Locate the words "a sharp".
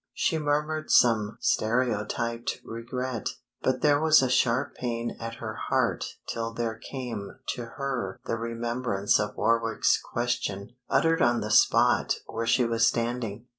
4.23-4.73